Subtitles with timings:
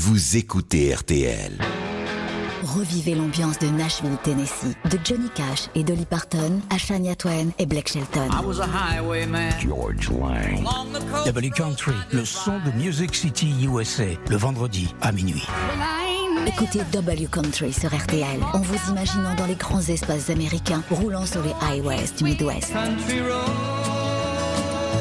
[0.00, 1.58] vous écoutez RTL.
[2.62, 7.66] Revivez l'ambiance de Nashville, Tennessee, de Johnny Cash et Dolly Parton à Shania Twain et
[7.66, 8.30] Blake Shelton.
[9.60, 10.64] George Lang.
[11.26, 15.46] W Country, le son de Music City USA, le vendredi à minuit.
[16.46, 21.42] Écoutez W Country sur RTL en vous imaginant dans les grands espaces américains roulant sur
[21.42, 22.72] les highways du Midwest.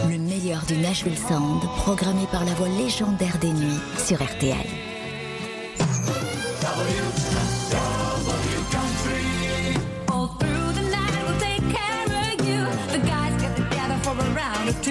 [0.10, 4.89] Le meilleur du Nashville Sound, programmé par la voix légendaire des nuits sur RTL.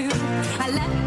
[0.02, 0.62] Round or two.
[0.62, 0.97] I left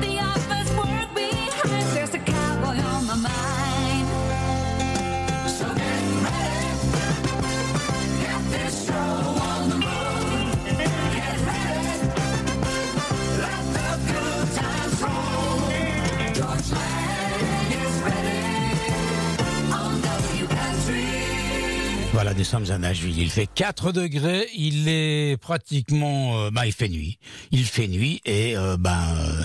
[22.42, 23.20] nous sommes à Nashville.
[23.20, 24.48] Il fait 4 degrés.
[24.56, 27.20] Il est pratiquement, euh, bah, il fait nuit.
[27.52, 29.44] Il fait nuit et euh, ben, euh,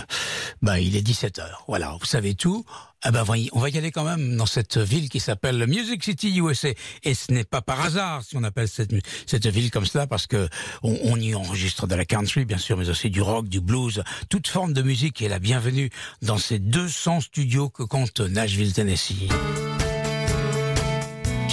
[0.62, 1.62] ben, il est 17 heures.
[1.68, 2.64] Voilà, vous savez tout.
[3.02, 3.20] Ah ben,
[3.52, 6.68] on va y- aller quand même dans cette ville qui s'appelle Music City USA.
[7.04, 8.94] Et ce n'est pas par hasard si on appelle cette,
[9.26, 10.48] cette ville comme cela parce que
[10.82, 14.02] on, on y enregistre de la country, bien sûr, mais aussi du rock, du blues,
[14.30, 15.90] toute forme de musique est la bienvenue
[16.22, 19.28] dans ces 200 studios que compte Nashville, Tennessee.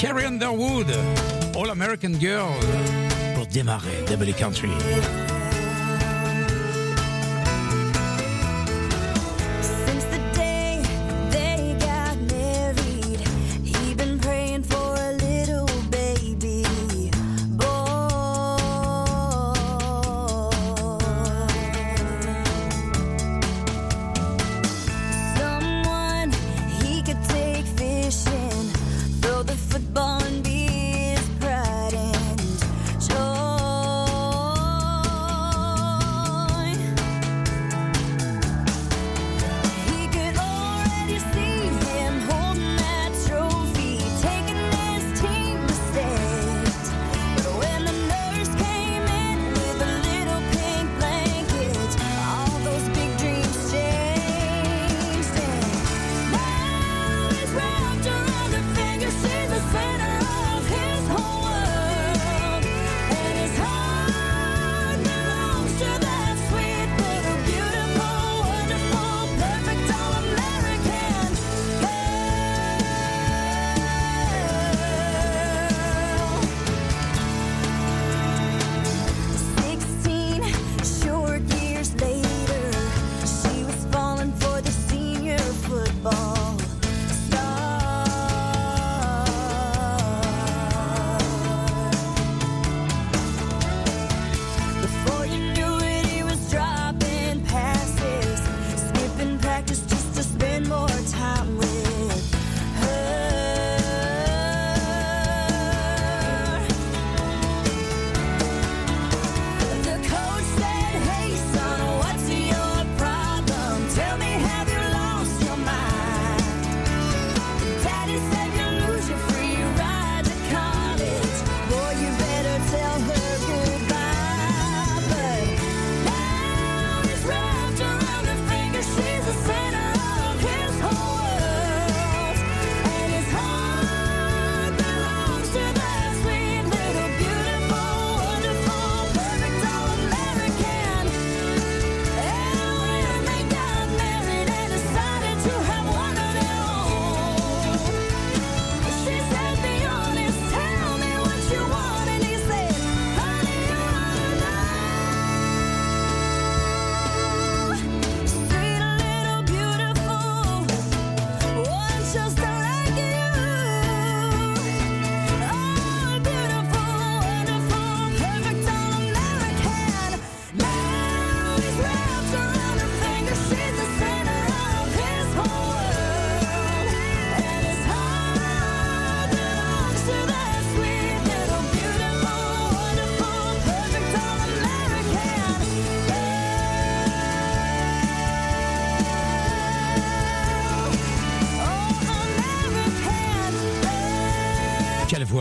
[0.04, 0.92] Carrie Underwood,
[1.56, 2.52] All American Girl,
[3.36, 4.68] pour démarrer Double Country.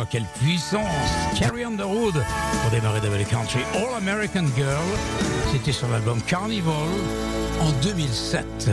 [0.08, 0.86] Quelle puissance
[1.38, 3.60] Carrie Underwood pour démarrer Double Country.
[3.74, 4.84] All American Girl,
[5.52, 6.88] c'était sur l'album Carnival
[7.60, 8.70] en 2007.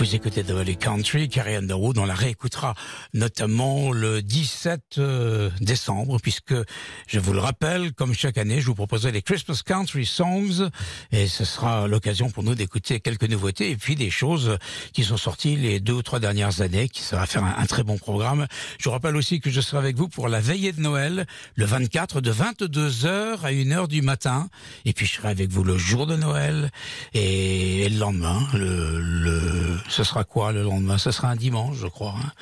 [0.00, 2.74] Vous écoutez The Country, Carrie Underwood, on la réécoutera
[3.12, 6.54] notamment le 17 euh, décembre, puisque
[7.06, 10.70] je vous le rappelle, comme chaque année, je vous proposerai les Christmas Country Songs,
[11.12, 14.56] et ce sera l'occasion pour nous d'écouter quelques nouveautés, et puis des choses
[14.94, 17.98] qui sont sorties les deux ou trois dernières années, qui va faire un, très bon
[17.98, 18.46] programme.
[18.78, 21.26] Je vous rappelle aussi que je serai avec vous pour la veillée de Noël,
[21.56, 24.48] le 24 de 22h à 1h du matin,
[24.86, 26.70] et puis je serai avec vous le jour de Noël,
[27.12, 30.98] et, le lendemain, le, le ce sera quoi le lendemain?
[30.98, 32.14] Ce sera un dimanche, je crois.
[32.16, 32.32] Hein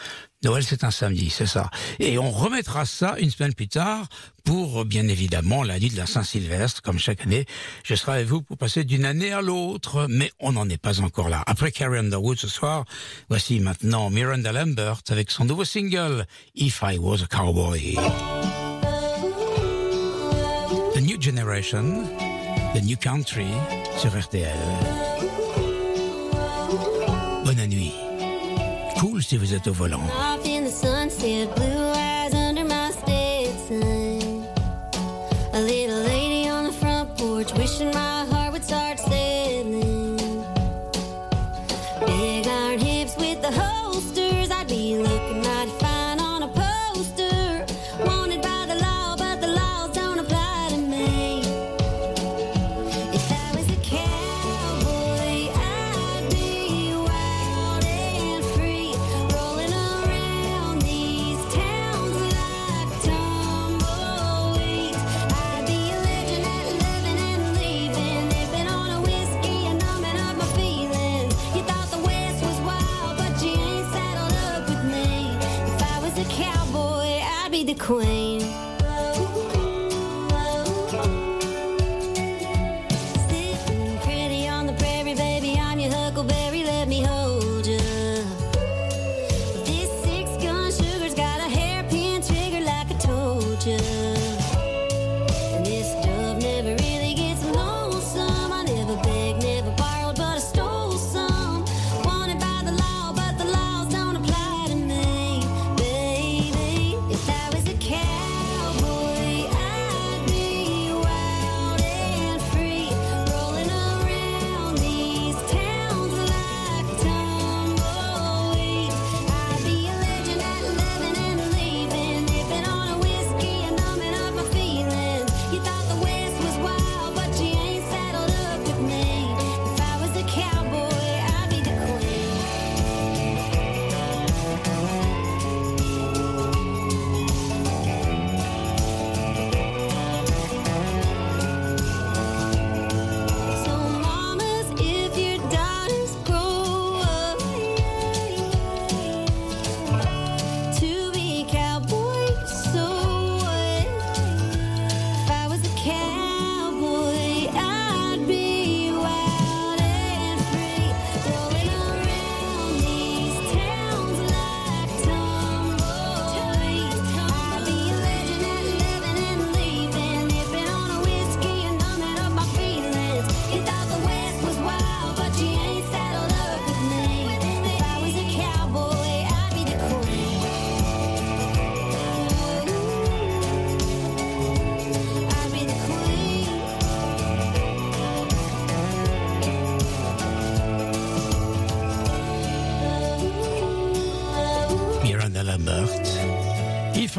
[0.45, 1.69] Noël, c'est un samedi, c'est ça.
[1.99, 4.07] Et on remettra ça une semaine plus tard
[4.45, 7.45] pour, bien évidemment, la nuit de la Saint-Sylvestre, comme chaque année.
[7.83, 11.01] Je serai avec vous pour passer d'une année à l'autre, mais on n'en est pas
[11.01, 11.43] encore là.
[11.47, 12.85] Après Carrie Underwood ce soir,
[13.29, 16.25] voici maintenant Miranda Lambert avec son nouveau single,
[16.55, 17.97] If I Was a Cowboy.
[20.95, 22.05] The New Generation,
[22.75, 23.47] The New Country
[23.99, 25.28] sur RTL.
[28.99, 30.03] Cool si vous êtes au volant.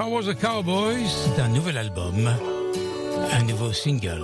[0.01, 2.33] I Was a Cowboy, c'est un nouvel album,
[3.33, 4.23] un nouveau single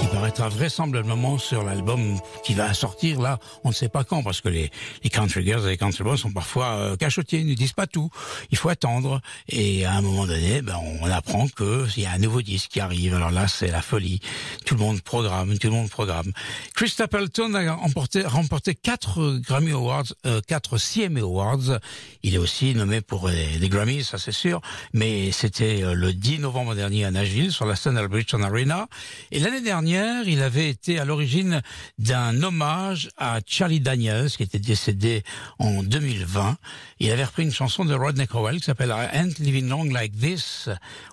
[0.00, 4.40] qui paraîtra vraisemblablement sur l'album qui va sortir là, on ne sait pas quand, parce
[4.40, 4.70] que les,
[5.10, 8.10] country girls et les country boys sont parfois euh, cachotiers, ils ne disent pas tout.
[8.50, 9.20] Il faut attendre.
[9.48, 12.80] Et à un moment donné, ben, on apprend qu'il y a un nouveau disque qui
[12.80, 13.14] arrive.
[13.14, 14.20] Alors là, c'est la folie.
[14.64, 16.32] Tout le monde programme, tout le monde programme.
[16.74, 21.78] Chris Stapleton a remporté, remporté quatre Grammy Awards, euh, quatre CMA Awards.
[22.22, 24.60] Il est aussi nommé pour les, les Grammys, ça c'est sûr.
[24.92, 28.88] Mais c'était euh, le 10 novembre dernier à Nashville, sur la scène Albritton Arena.
[29.30, 31.62] Et dernière, il avait été à l'origine
[31.98, 35.22] d'un hommage à Charlie Daniels, qui était décédé
[35.58, 36.56] en 2020.
[37.00, 40.18] Il avait repris une chanson de Rodney Crowell qui s'appelle I Ain't Living Long Like
[40.18, 40.68] This.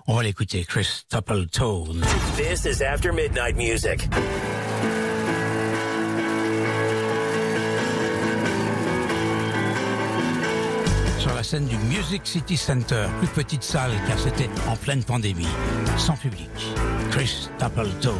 [0.06, 2.00] On va l'écouter, Chris Stapleton.
[2.36, 4.08] This is After Midnight Music.
[11.22, 15.46] Sur la scène du Music City Center, plus petite salle car c'était en pleine pandémie,
[15.96, 16.50] sans public.
[17.12, 18.16] Chris Stapleton.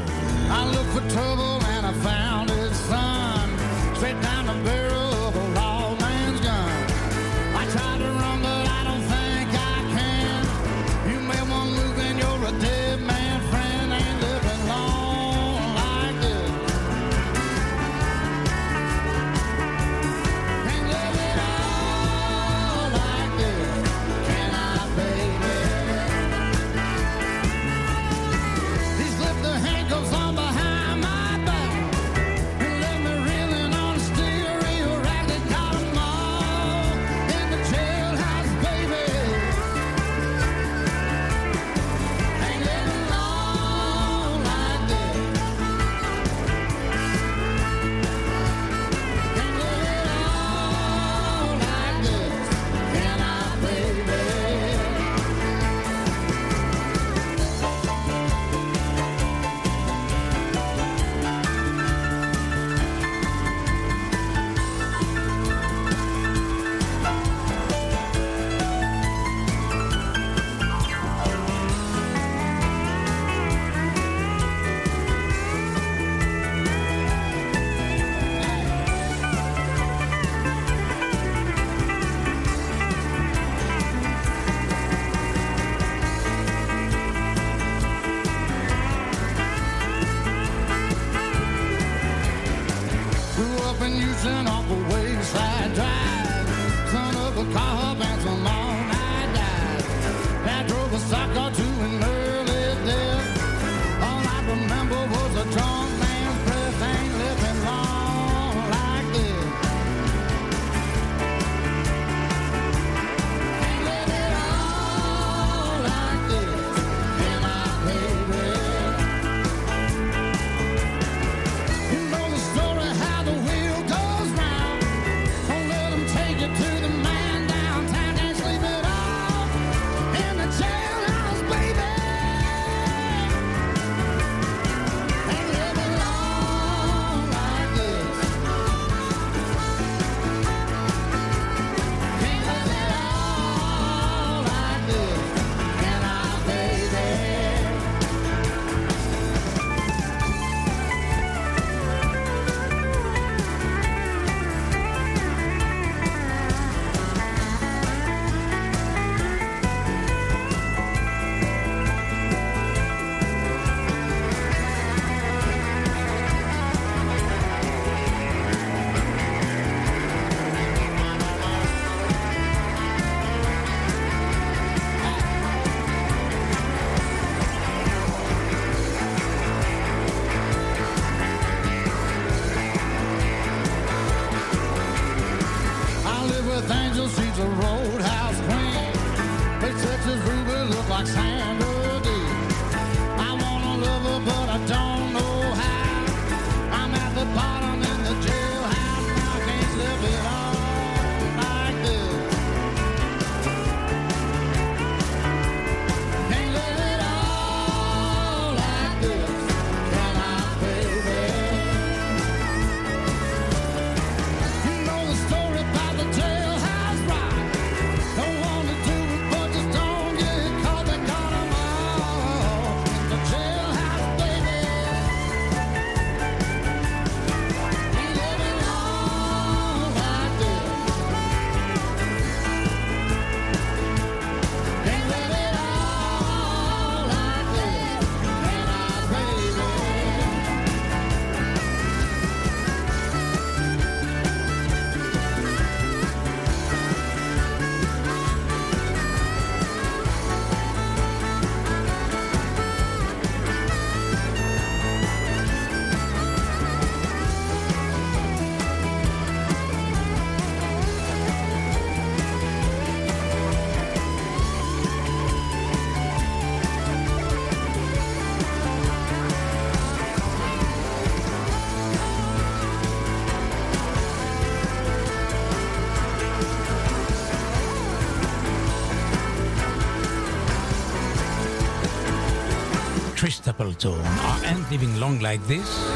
[283.63, 285.87] I Ain't Living Long Like This.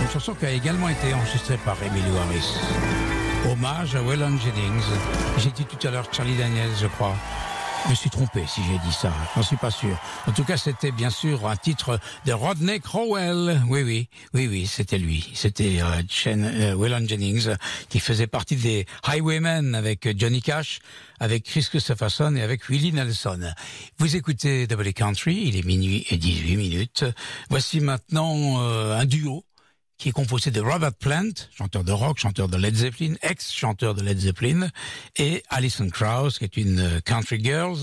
[0.00, 2.54] Une chanson qui a également été enregistrée par Emily Harris.
[3.50, 4.84] Hommage à Waylon Jennings.
[5.38, 7.16] J'ai dit tout à l'heure Charlie Daniels, je crois.
[7.84, 9.96] Je me suis trompé si j'ai dit ça, j'en suis pas sûr.
[10.26, 13.60] En tout cas, c'était bien sûr un titre de Rodney Crowell.
[13.68, 15.30] Oui, oui, oui, oui, c'était lui.
[15.34, 17.48] C'était euh, euh, Waylon Jennings
[17.88, 20.80] qui faisait partie des Highwaymen avec Johnny Cash,
[21.18, 23.52] avec Chris Christopherson et avec Willie Nelson.
[23.98, 27.04] Vous écoutez Double Country, il est minuit et 18 minutes.
[27.48, 29.44] Voici maintenant euh, un duo
[30.00, 34.02] qui est composé de Robert Plant, chanteur de rock, chanteur de Led Zeppelin, ex-chanteur de
[34.02, 34.70] Led Zeppelin,
[35.16, 37.76] et Alison Krauss, qui est une euh, country girl,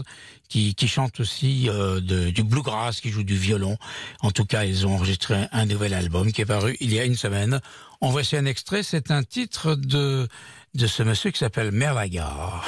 [0.49, 3.77] qui, qui chante aussi euh, du bluegrass, qui joue du violon.
[4.21, 7.05] En tout cas, ils ont enregistré un nouvel album qui est paru il y a
[7.05, 7.61] une semaine.
[8.01, 10.27] En voici un extrait, c'est un titre de,
[10.73, 12.65] de ce monsieur qui s'appelle Merlagar.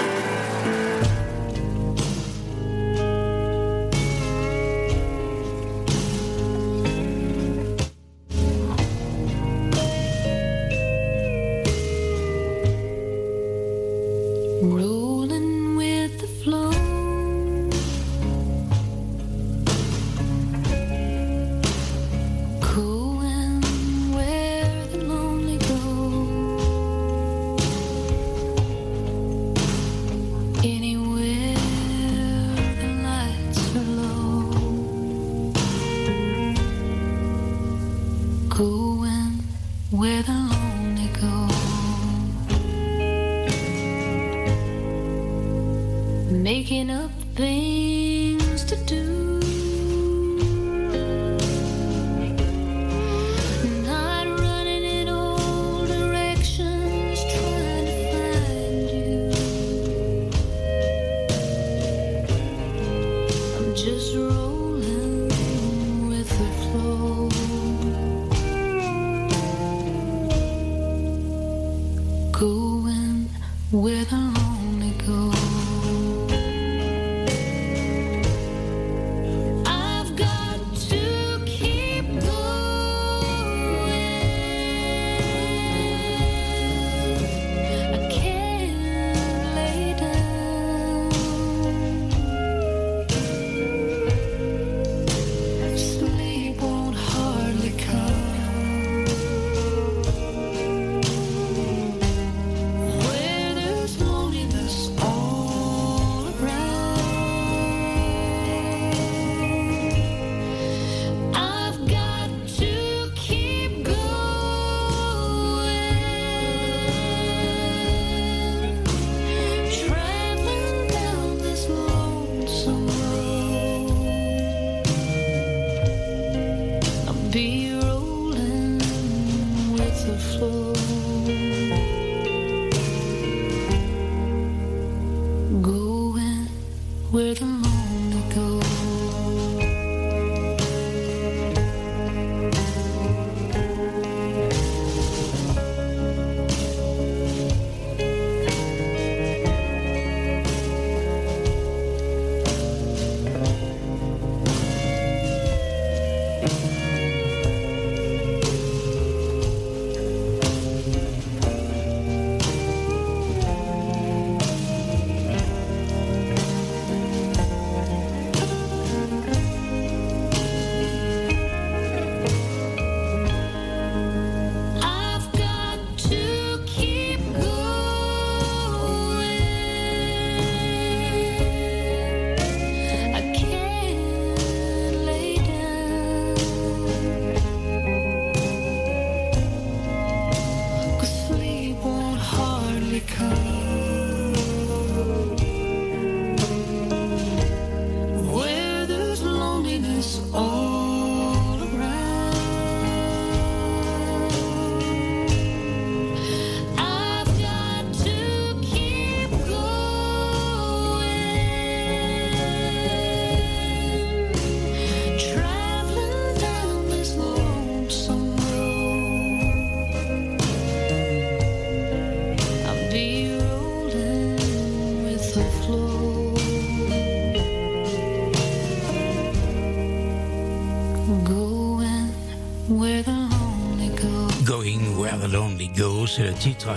[235.80, 236.68] C'est le titre.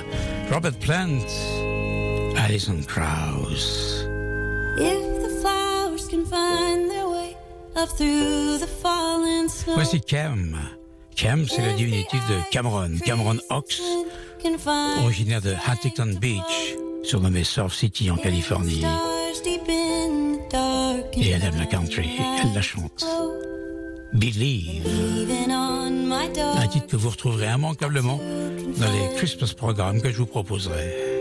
[0.52, 1.26] Robert Plant,
[2.36, 4.06] Alison Krauss.
[4.78, 7.36] If the flowers can find their way
[7.74, 9.74] up through the fallen snow.
[9.74, 10.56] Voici Cam.
[11.16, 13.82] Cam, c'est le diminutif de Cameron, Cameron Ox,
[15.02, 18.84] originaire de Huntington Beach, surnommé Surf City en Californie.
[21.14, 22.08] Et elle aime la country,
[22.40, 23.04] elle la chante.
[23.04, 23.32] Oh,
[24.14, 24.82] Believe.
[26.56, 28.18] Un titre que vous retrouverez immanquablement
[28.78, 31.11] dans les Christmas programmes que je vous proposerai.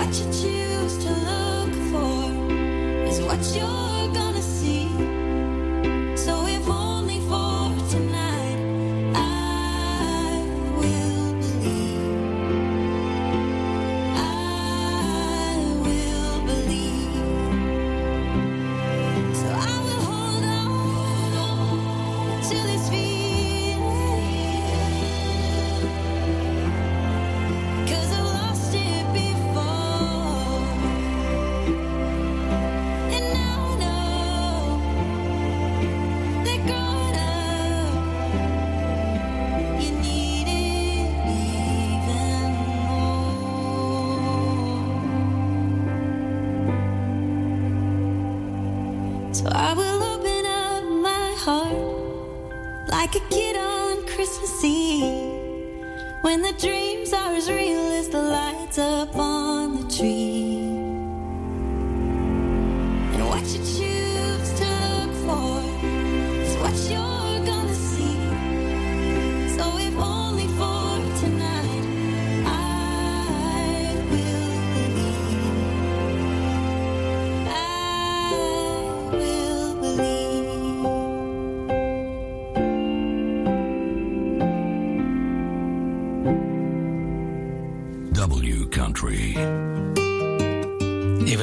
[0.00, 2.52] What you choose to look for
[3.06, 3.99] is what you're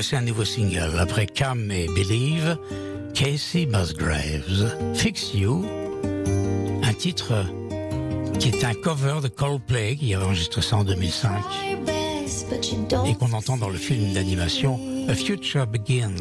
[0.09, 0.97] voici un nouveau single.
[0.99, 2.57] Après Come et Believe,
[3.13, 5.65] Casey Musgraves, Fix You,
[6.81, 7.33] un titre
[8.39, 11.29] qui est un cover de Coldplay qui avait enregistré ça en 2005
[13.05, 16.15] et qu'on entend dans le film d'animation A Future Begins.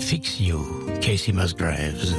[0.00, 0.58] Fix You,
[1.00, 2.14] Casey Musgraves.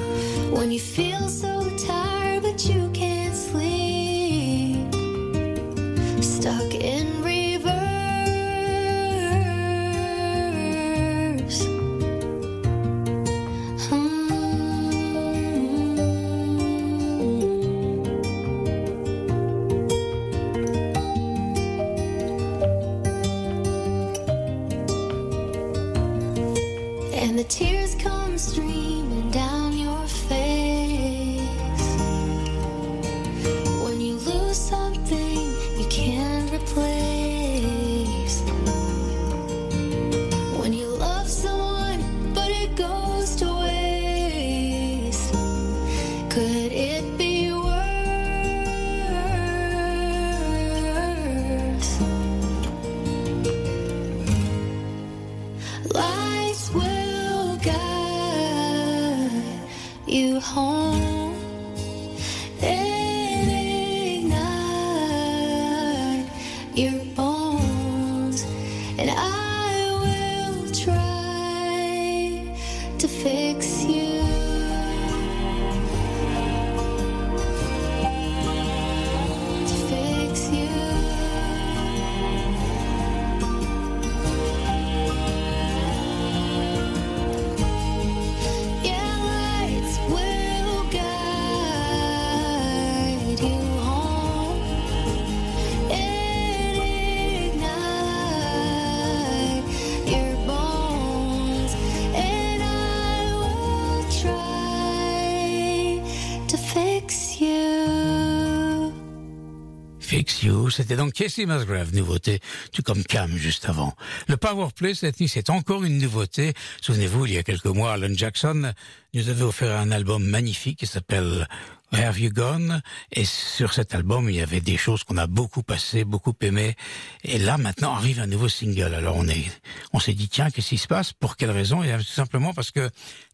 [110.69, 112.39] C'était donc Casey Musgrave, nouveauté,
[112.71, 113.93] tout comme Cam juste avant.
[114.28, 116.54] Le Power Play cette nuit, c'est encore une nouveauté.
[116.82, 118.71] Souvenez-vous, il y a quelques mois, Alan Jackson
[119.13, 121.47] nous avait offert un album magnifique qui s'appelle
[121.91, 122.82] Where Have You Gone?
[123.12, 126.75] Et sur cet album, il y avait des choses qu'on a beaucoup passées, beaucoup aimées.
[127.23, 128.93] Et là, maintenant, arrive un nouveau single.
[128.93, 129.45] Alors on est,
[129.91, 131.12] on s'est dit, tiens, qu'est-ce qui se passe?
[131.12, 131.84] Pour quelle raison?
[131.84, 132.89] Et tout simplement parce que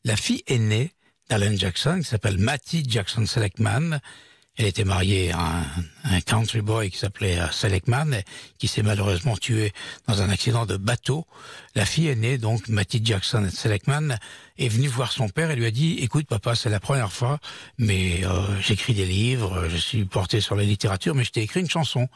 [0.06, 0.92] la fille aînée
[1.30, 4.00] d'Alan Jackson, qui s'appelle Matty Jackson Selectman,
[4.58, 5.66] elle était mariée à un,
[6.16, 8.24] un country boy qui s'appelait euh, Selectman, et
[8.58, 9.74] qui s'est malheureusement tué
[10.08, 11.26] dans un accident de bateau.
[11.76, 14.18] La fille aînée, donc Matty Jackson Selectman,
[14.58, 17.40] est venue voir son père et lui a dit "Écoute, papa, c'est la première fois,
[17.78, 21.60] mais euh, j'écris des livres, je suis porté sur la littérature, mais je t'ai écrit
[21.60, 22.08] une chanson."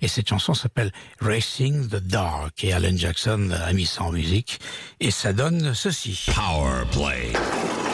[0.00, 4.60] Et cette chanson s'appelle "Racing the Dark." Et Alan Jackson a mis ça en musique,
[5.00, 6.26] et ça donne ceci.
[6.32, 7.87] Power Play.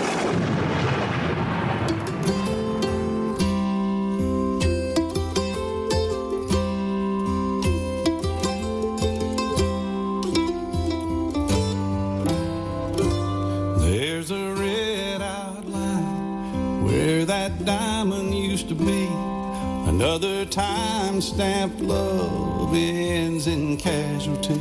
[20.04, 24.52] Another time stamped love ends in casualty.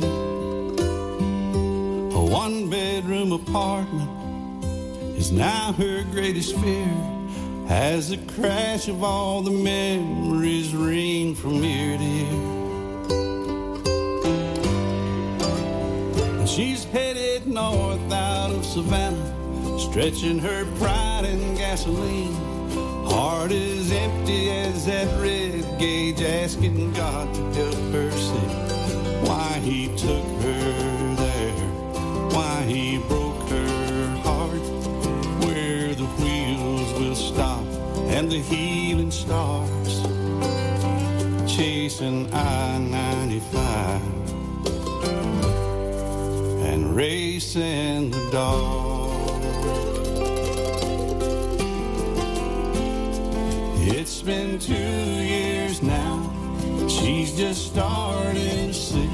[2.16, 4.64] A one bedroom apartment
[5.18, 6.96] is now her greatest fear
[7.68, 12.40] as the crash of all the memories ring from ear to ear.
[16.40, 22.53] And She's headed north out of Savannah, stretching her pride in gasoline.
[23.14, 28.48] Heart is empty as that red gauge, asking God to help her see
[29.28, 31.68] why He took her there,
[32.34, 34.66] why He broke her heart,
[35.46, 37.64] where the wheels will stop
[38.08, 40.02] and the healing starts,
[41.46, 44.02] chasing I 95
[46.66, 48.83] and race in the dark.
[54.24, 56.32] Been two years now.
[56.88, 59.06] She's just starting to see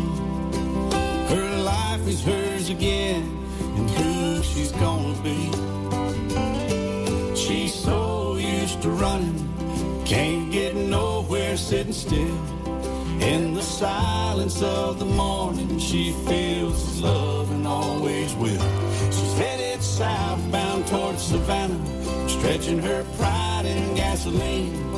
[1.35, 3.23] her life is hers again
[3.61, 5.51] and who she's gonna be.
[7.35, 12.39] She's so used to running, can't get nowhere sitting still.
[13.21, 18.63] In the silence of the morning, she feels his love and always will.
[19.11, 24.90] She's headed southbound towards Savannah, stretching her pride in gasoline.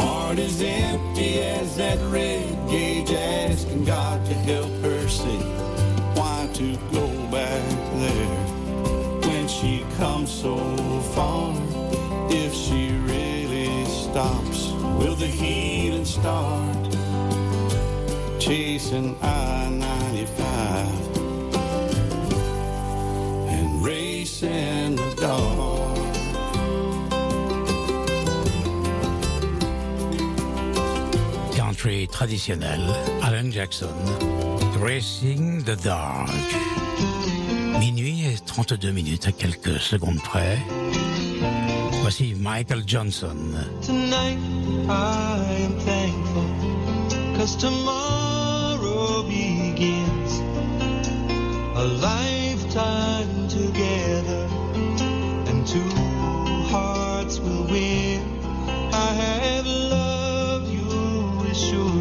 [0.00, 5.42] Heart is empty as that red gauge, asking God to help her see
[6.18, 7.64] why to go back
[8.04, 8.36] there
[9.28, 10.56] when she comes so
[11.14, 11.54] far.
[12.30, 16.80] If she really stops, will the healing start?
[18.40, 21.16] chasing I 95
[23.48, 25.79] and racing the dark.
[32.10, 33.88] Country traditionnel, Alan Jackson,
[34.80, 36.30] Racing the Dark.
[37.78, 40.58] Minuit et 32 minutes à quelques secondes près.
[42.02, 43.36] Voici Michael Johnson.
[43.82, 44.38] Tonight
[44.88, 46.44] I am thankful
[47.36, 50.40] Cause tomorrow begins
[51.76, 54.48] A lifetime together
[55.48, 55.88] And two
[56.70, 58.20] hearts will win
[58.92, 61.99] I have loved you as surely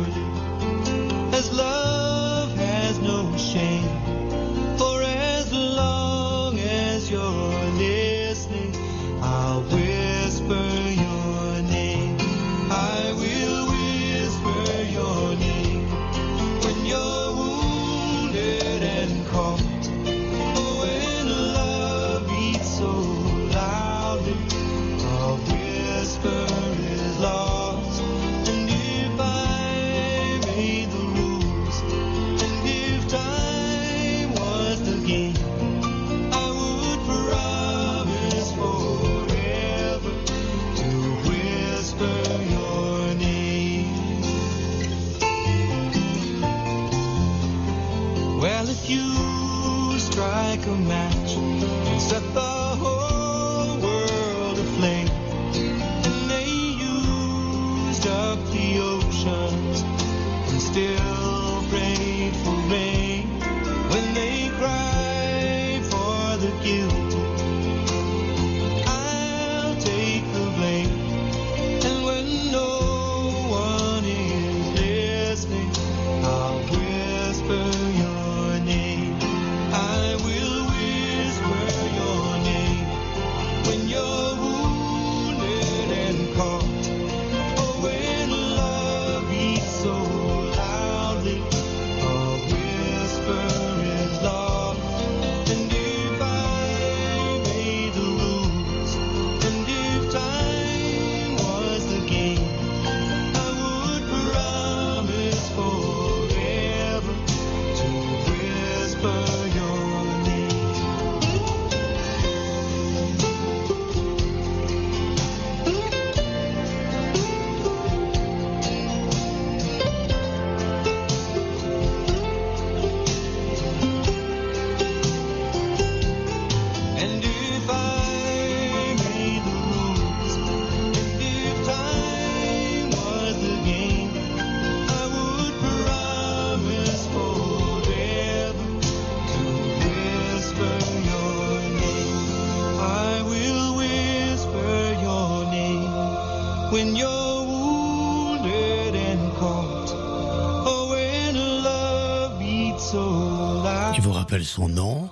[154.49, 155.09] son nom,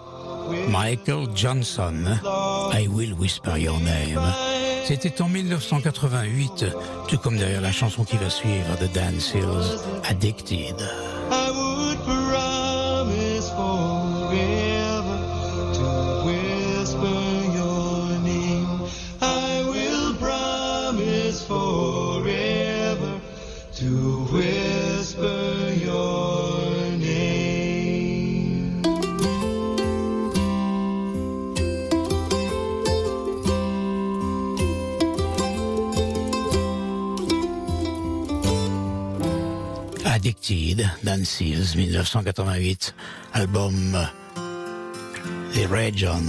[0.69, 2.19] Michael Johnson,
[2.73, 4.33] I Will Whisper Your Name.
[4.83, 6.65] C'était en 1988,
[7.07, 10.75] tout comme derrière la chanson qui va suivre The Dan Seals, Addicted.
[40.17, 42.95] Addicted, Dan Seals, 1988,
[43.35, 43.95] album
[45.53, 46.23] The Region.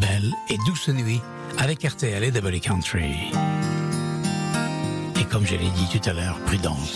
[0.00, 1.20] Belle et douce nuit
[1.58, 3.30] avec RTL et Double Country.
[5.14, 6.90] Et comme je l'ai dit tout à l'heure, prudence.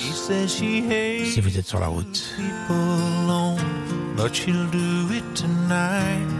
[0.50, 2.34] Si vous êtes sur la route.
[4.22, 6.39] but she'll do it tonight.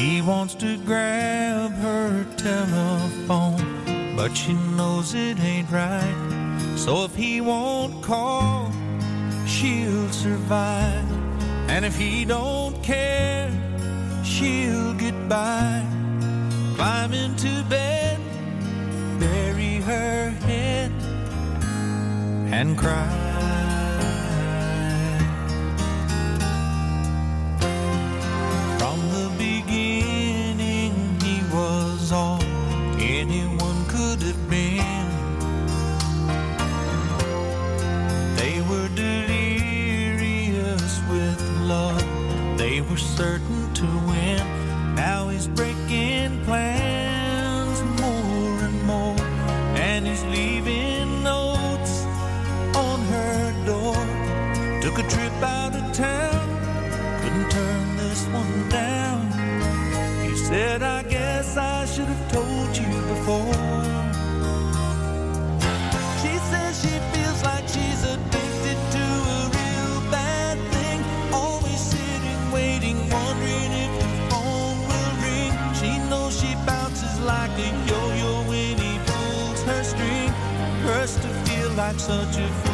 [0.00, 6.72] She wants to grab her telephone, but she knows it ain't right.
[6.74, 8.72] So if he won't call,
[9.46, 11.04] she'll survive.
[11.68, 13.50] And if he don't care,
[14.24, 15.84] she'll get by.
[16.76, 18.18] Climb into bed,
[19.18, 20.92] bury her head,
[22.50, 23.29] and cry.
[82.10, 82.69] such a fool.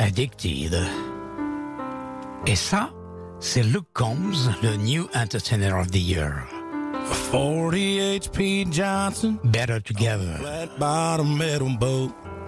[0.00, 0.74] Addicted.
[2.46, 2.90] Et ça,
[3.38, 6.46] c'est Luke Combs, le New Entertainer of the Year.
[7.30, 9.36] 48P Johnson.
[9.44, 10.40] Better Together.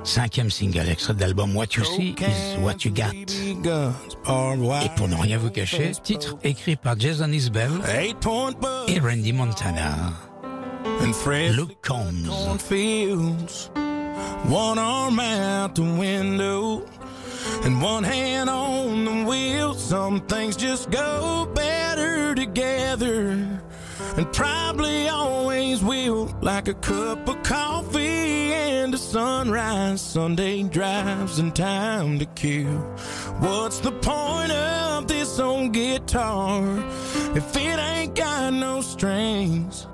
[0.02, 3.12] Cinquième single extrait de l'album What You See Is What You Got.
[4.82, 7.70] Et pour ne rien vous cacher, titre écrit par Jason Isbell
[8.88, 9.94] et Randy Montana.
[11.50, 12.30] Luke Combs.
[14.48, 16.84] One arm out the window.
[17.64, 19.74] And one hand on the wheel.
[19.74, 23.48] Some things just go better together
[24.16, 26.34] and probably always will.
[26.40, 32.80] Like a cup of coffee and a sunrise, Sunday drives and time to kill.
[33.40, 36.62] What's the point of this old guitar
[37.36, 39.86] if it ain't got no strings?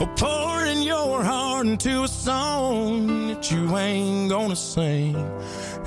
[0.00, 5.14] Or pouring your heart into a song that you ain't gonna sing.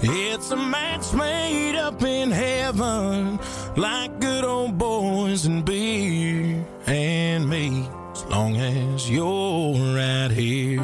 [0.03, 3.39] It's a match made up in heaven,
[3.75, 10.83] like good old boys and beer and me, as long as you're right here.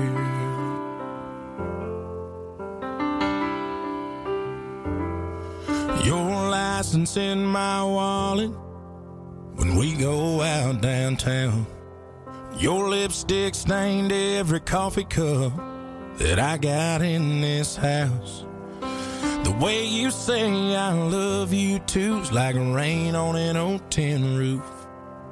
[6.04, 8.50] Your license in my wallet
[9.56, 11.68] when we go out downtown.
[12.60, 15.53] Your lipstick stained every coffee cup
[16.18, 18.45] that I got in this house.
[18.82, 24.70] The way you say I love you too's like rain on an old tin roof.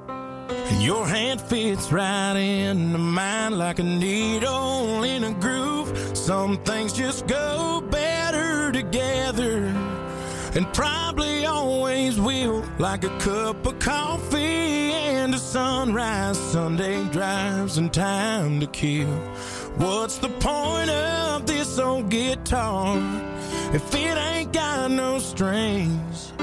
[0.07, 6.17] And your hand fits right into mine like a needle in a groove.
[6.17, 9.86] Some things just go better together
[10.57, 12.65] and probably always will.
[12.79, 19.15] Like a cup of coffee and a sunrise, Sunday drives and time to kill.
[19.77, 22.97] What's the point of this old guitar
[23.71, 26.33] if it ain't got no strings?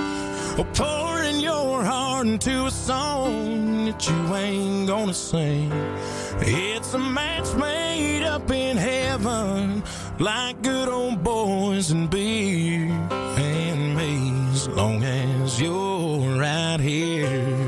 [0.57, 5.73] Or pouring your heart into a song that you ain't gonna sing.
[6.39, 9.83] It's a match made up in heaven,
[10.21, 12.89] like good old boys and beer
[14.77, 17.59] long as you're right here.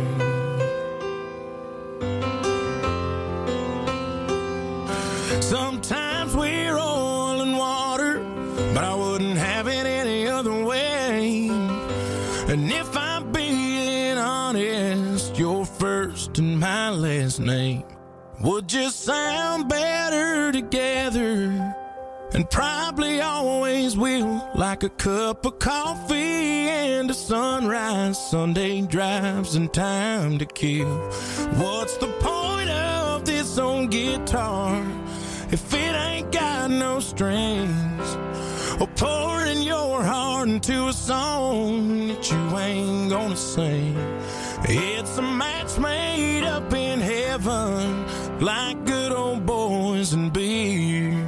[5.41, 8.19] Sometimes we're oil and water,
[8.75, 11.49] but I wouldn't have it any other way.
[12.49, 17.85] And if I'm being honest, your first and my last name
[18.41, 21.86] would just sound better together.
[22.37, 29.73] And probably always will, like a cup of coffee and a sunrise, Sunday drives and
[29.73, 30.99] time to kill.
[31.57, 34.85] What's the point of this old guitar
[35.51, 38.17] if it ain't got no strings?
[38.83, 43.97] Or pouring your heart into a song that you ain't gonna sing.
[44.65, 48.05] It's a match made up in heaven,
[48.41, 51.26] like good old boys and beer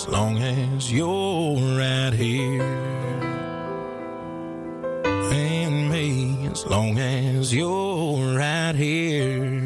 [0.00, 2.62] as long as you're right here.
[5.04, 9.60] And me, as long as you're right here.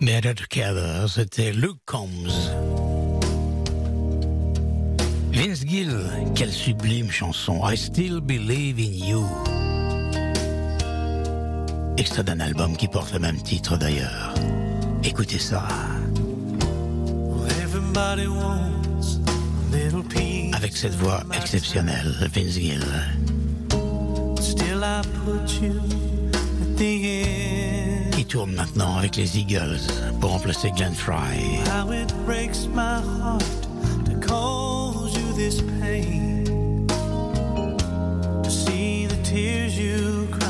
[0.00, 2.50] Better Together, c'était Luke Combs.
[5.30, 7.60] Vince Gill, quelle sublime chanson.
[7.62, 9.65] I Still Believe in You.
[11.98, 14.34] Extrait d'un album qui porte le même titre d'ailleurs.
[15.02, 15.66] Écoutez ça.
[20.52, 22.84] Avec cette voix exceptionnelle, Vince Gill.
[24.40, 25.80] Still, I put you
[26.62, 28.10] at the end.
[28.12, 29.80] Qui tourne maintenant avec les Eagles
[30.20, 31.60] pour remplacer Glenn Fry.
[31.66, 33.42] How it breaks my heart
[34.04, 36.44] to cause you this pain.
[38.42, 40.45] To see the tears you cry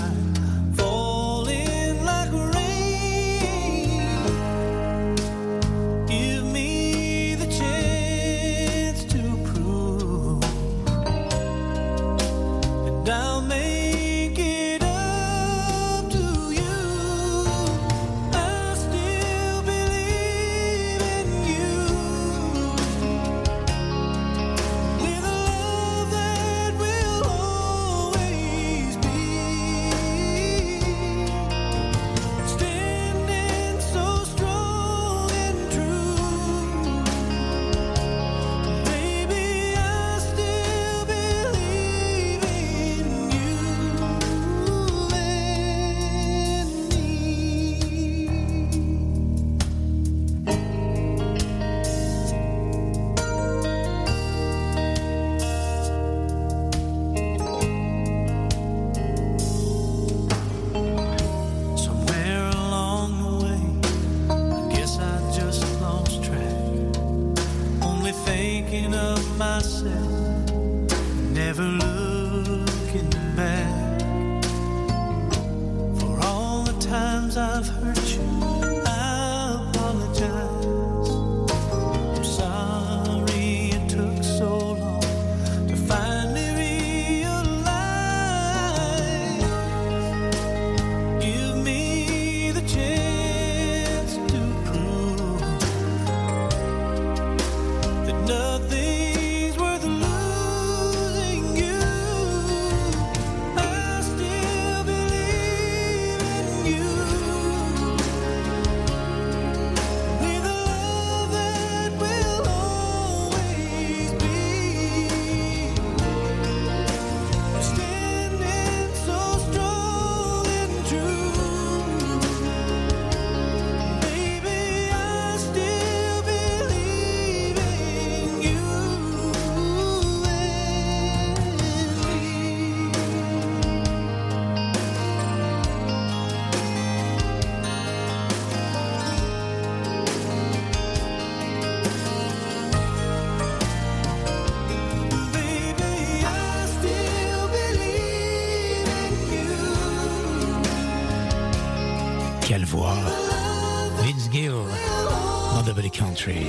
[155.84, 156.46] Country.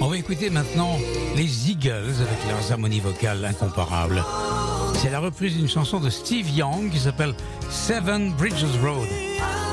[0.00, 0.96] On va écouter maintenant
[1.36, 4.24] les Eagles avec leurs harmonies vocales incomparables.
[4.94, 7.34] C'est la reprise d'une chanson de Steve Young qui s'appelle
[7.68, 9.08] Seven Bridges Road.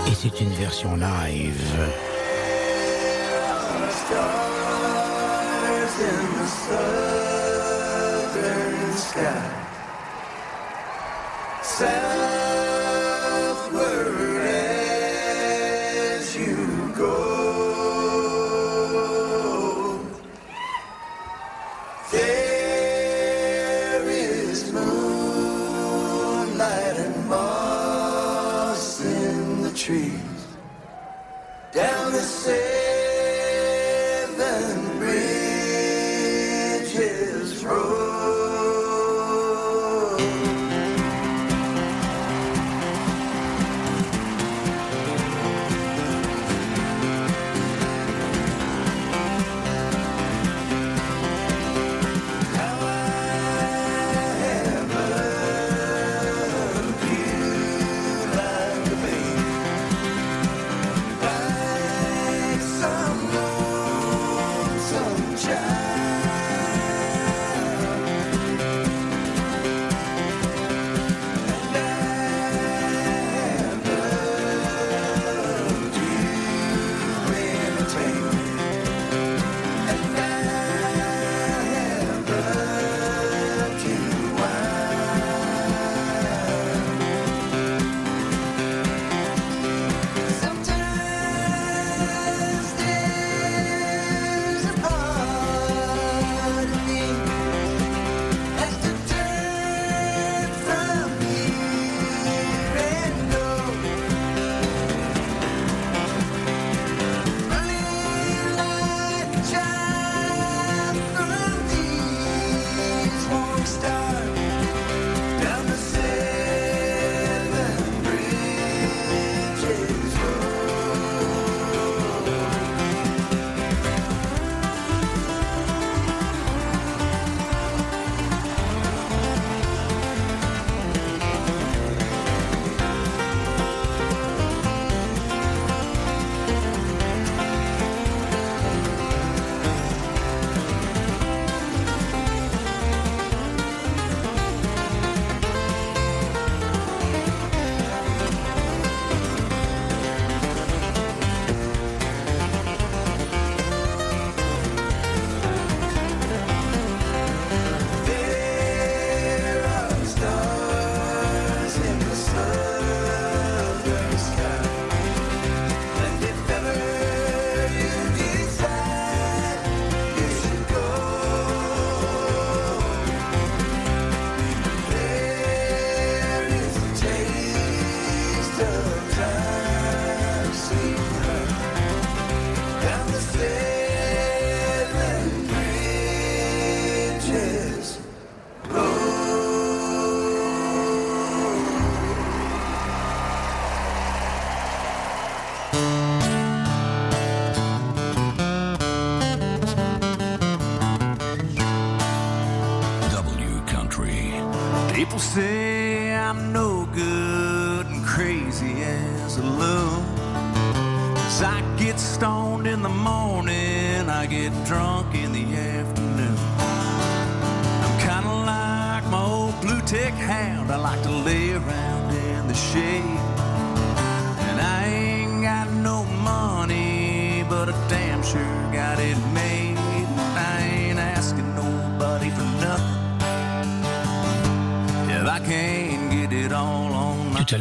[0.08, 1.64] Et c'est une version live.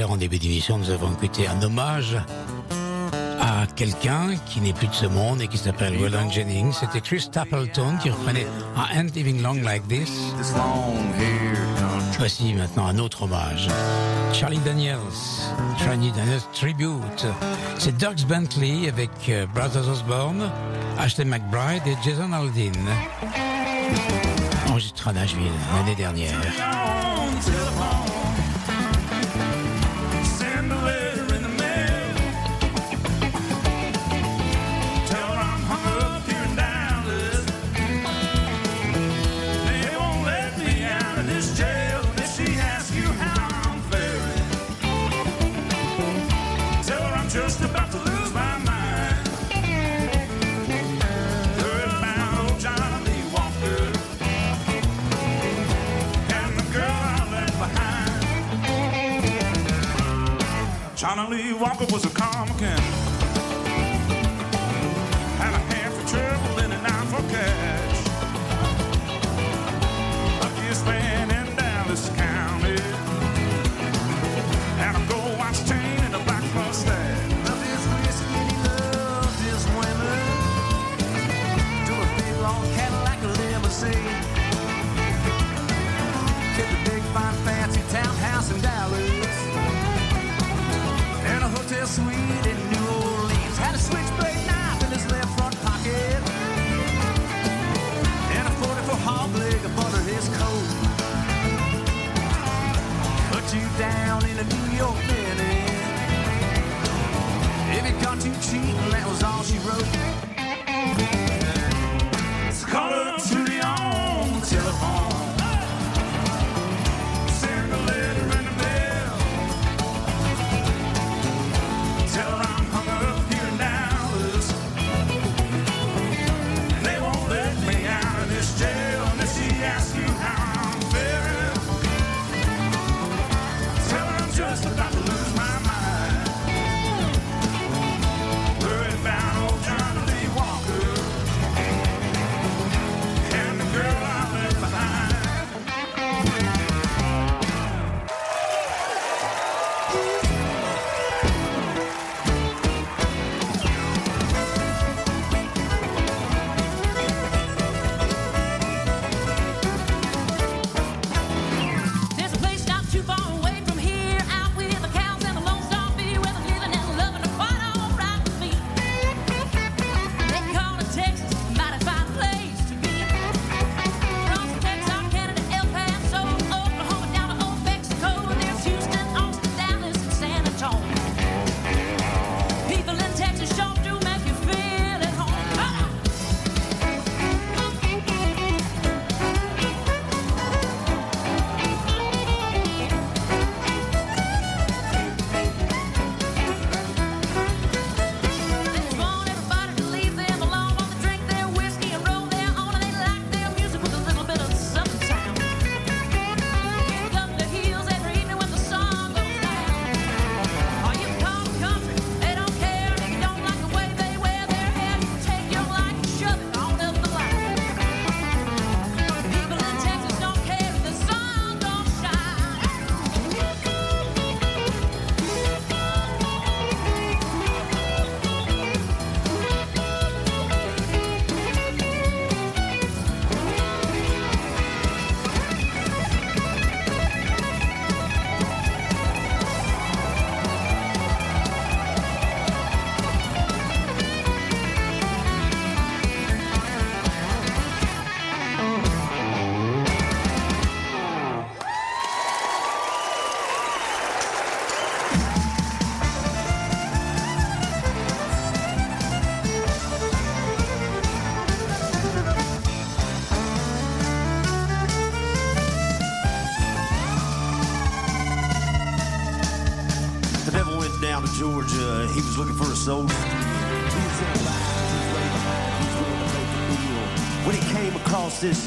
[0.06, 2.16] L'heure, en début d'émission, nous avons écouté un hommage
[3.40, 6.72] à quelqu'un qui n'est plus de ce monde et qui s'appelle Roland Jennings.
[6.72, 8.46] C'était Chris Stapleton qui reprenait
[8.76, 10.10] I Ain't Living Long Like This.
[12.18, 13.68] Voici maintenant un autre hommage.
[14.32, 14.98] Charlie Daniels,
[15.78, 17.26] Charlie Daniels Tribute.
[17.78, 20.50] C'est Doug Bentley avec euh, Brothers Osborne,
[20.98, 22.72] Ashley McBride et Jason Aldean.
[24.68, 26.40] Enregistré à Nashville l'année dernière.
[61.36, 63.05] Lee Walker was a comic and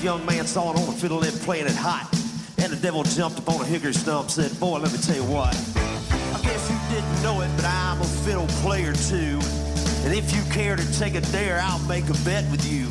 [0.02, 2.10] young man sawing on a fiddle and playing it hot,
[2.58, 5.24] and the devil jumped up on a hickory stump said, Boy, let me tell you
[5.24, 5.54] what.
[6.34, 9.40] I guess you didn't know it, but I'm a fiddle player too.
[10.06, 12.88] And if you care to take a dare, I'll make a bet with you.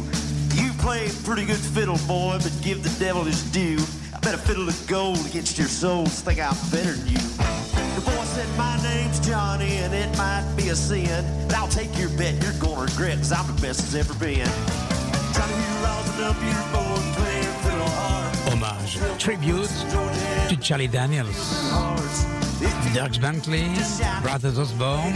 [0.60, 3.78] You play pretty good fiddle, boy, but give the devil his due.
[4.14, 7.18] I bet a fiddle of gold against your souls think I'm better than you.
[7.94, 11.96] The boy said, My name's Johnny, and it might be a sin, but I'll take
[11.98, 14.46] your bet you're gonna regret, cause I'm the best there's ever been.
[15.32, 16.87] Johnny, you rosin up your bow
[19.18, 19.68] tribute
[20.48, 21.26] to Charlie Daniels,
[22.94, 23.66] Dirks Bentley,
[24.22, 25.14] Brothers Osborne,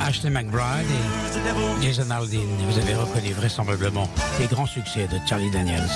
[0.00, 2.48] Ashley McBride et Jason Aldean.
[2.68, 4.08] Vous avez reconnu vraisemblablement
[4.40, 5.90] les grands succès de Charlie Daniels.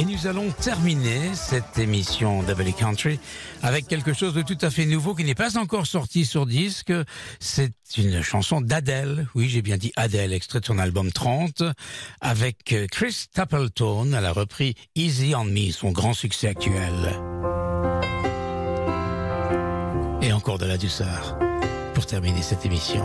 [0.00, 3.20] Et nous allons terminer cette émission Double Country
[3.62, 6.90] avec quelque chose de tout à fait nouveau qui n'est pas encore sorti sur disque.
[7.38, 9.28] C'est une chanson d'Adèle.
[9.34, 11.64] Oui, j'ai bien dit Adèle, extrait de son album 30,
[12.22, 14.14] avec euh, Chris Stapleton.
[14.14, 16.94] Elle a repris Easy on Me, son grand succès actuel.
[20.22, 21.38] Et encore de la douceur
[21.92, 23.04] pour terminer cette émission.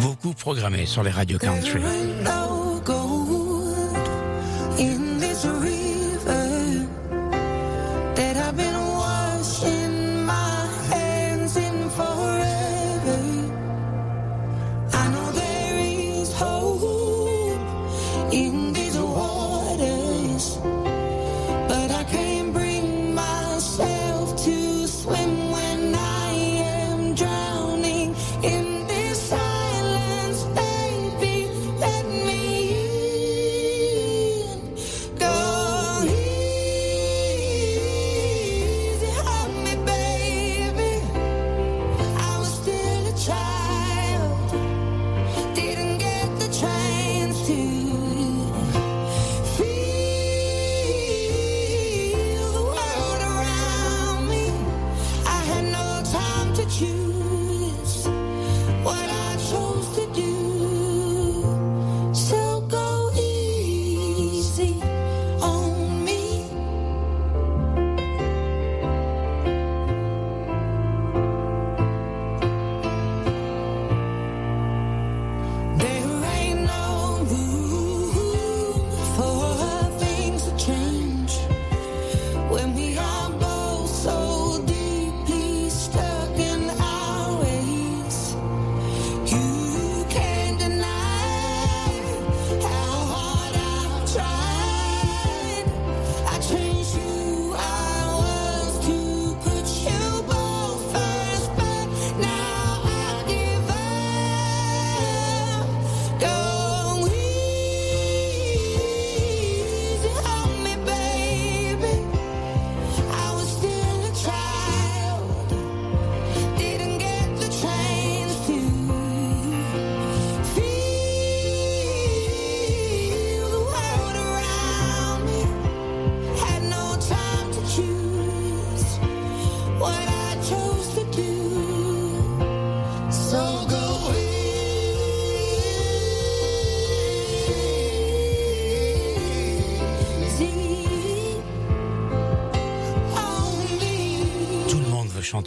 [0.00, 1.80] Beaucoup programmé sur les radios country.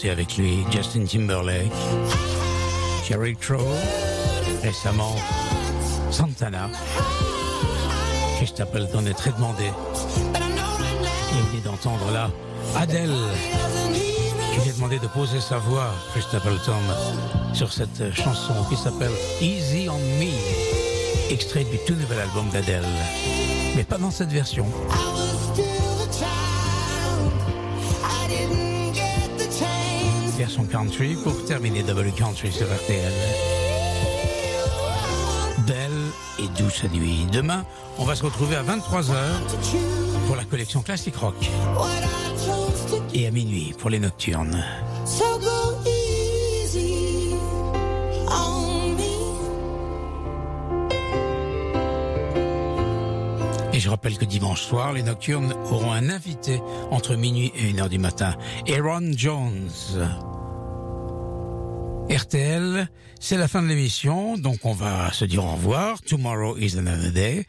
[0.10, 0.64] Avec lui.
[0.72, 1.72] Justin Timberlake,
[3.08, 3.58] Jerry Crow,
[4.64, 5.16] récemment
[6.10, 6.70] Santana.
[8.38, 9.72] Chris Stapleton est très demandé.
[11.32, 12.32] Vous venez d'entendre là
[12.76, 13.14] Adele
[14.54, 16.82] qui lui a demandé de poser sa voix, Chris Stapleton,
[17.54, 22.84] sur cette chanson qui s'appelle Easy on Me, extrait du tout nouvel album d'Adele.
[23.76, 24.66] Mais pas dans cette version.
[30.52, 33.14] Version country pour terminer Double Country sur RTL.
[35.66, 35.92] Belle
[36.40, 37.26] et douce nuit.
[37.32, 37.64] Demain,
[37.98, 39.14] on va se retrouver à 23h
[40.28, 41.36] pour la collection Classic Rock.
[43.14, 44.62] Et à minuit pour les nocturnes.
[53.74, 57.88] Et je rappelle que dimanche soir, les nocturnes auront un invité entre minuit et 1h
[57.88, 58.36] du matin.
[58.68, 59.70] Aaron Jones.
[62.32, 66.02] C'est la fin de l'émission, donc on va se dire au revoir.
[66.02, 67.40] Tomorrow is another day.